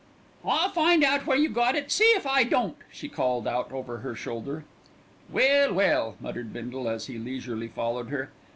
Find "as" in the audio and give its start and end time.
6.89-7.05